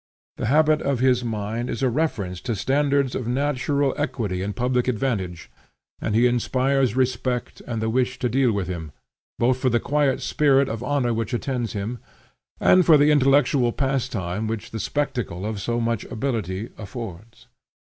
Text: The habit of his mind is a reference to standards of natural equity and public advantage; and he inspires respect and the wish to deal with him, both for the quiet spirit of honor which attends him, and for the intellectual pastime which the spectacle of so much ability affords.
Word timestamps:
The 0.37 0.47
habit 0.47 0.81
of 0.81 0.97
his 0.99 1.23
mind 1.23 1.69
is 1.69 1.83
a 1.83 1.89
reference 1.91 2.41
to 2.49 2.55
standards 2.55 3.13
of 3.13 3.27
natural 3.27 3.93
equity 3.97 4.41
and 4.41 4.55
public 4.55 4.87
advantage; 4.87 5.51
and 6.01 6.15
he 6.15 6.25
inspires 6.25 6.95
respect 6.95 7.61
and 7.67 7.83
the 7.83 7.87
wish 7.91 8.17
to 8.17 8.27
deal 8.27 8.51
with 8.51 8.67
him, 8.67 8.93
both 9.37 9.59
for 9.59 9.69
the 9.69 9.79
quiet 9.79 10.19
spirit 10.19 10.67
of 10.69 10.81
honor 10.81 11.13
which 11.13 11.35
attends 11.35 11.73
him, 11.73 11.99
and 12.59 12.83
for 12.83 12.97
the 12.97 13.11
intellectual 13.11 13.71
pastime 13.71 14.47
which 14.47 14.71
the 14.71 14.79
spectacle 14.79 15.45
of 15.45 15.61
so 15.61 15.79
much 15.79 16.03
ability 16.05 16.69
affords. 16.79 17.45